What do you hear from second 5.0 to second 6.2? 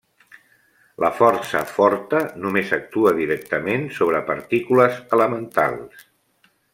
elementals.